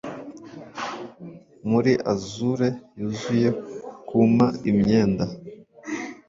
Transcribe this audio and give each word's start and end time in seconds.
Muri 1.69 1.91
azure 2.11 2.67
yuzuye 2.99 3.49
kuma 4.07 4.45
imyenda 4.69 5.25